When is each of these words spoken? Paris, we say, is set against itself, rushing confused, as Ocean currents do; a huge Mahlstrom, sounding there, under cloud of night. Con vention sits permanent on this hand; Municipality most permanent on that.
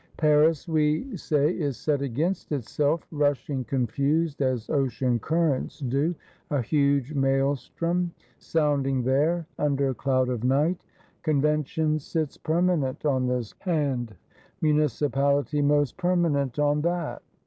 Paris, 0.17 0.67
we 0.67 1.15
say, 1.15 1.51
is 1.53 1.77
set 1.77 2.01
against 2.01 2.51
itself, 2.51 3.05
rushing 3.11 3.63
confused, 3.63 4.41
as 4.41 4.67
Ocean 4.71 5.19
currents 5.19 5.77
do; 5.77 6.15
a 6.49 6.59
huge 6.59 7.13
Mahlstrom, 7.13 8.09
sounding 8.39 9.03
there, 9.03 9.45
under 9.59 9.93
cloud 9.93 10.27
of 10.27 10.43
night. 10.43 10.83
Con 11.21 11.39
vention 11.39 12.01
sits 12.01 12.35
permanent 12.35 13.05
on 13.05 13.27
this 13.27 13.53
hand; 13.59 14.15
Municipality 14.59 15.61
most 15.61 15.97
permanent 15.97 16.57
on 16.57 16.81
that. 16.81 17.21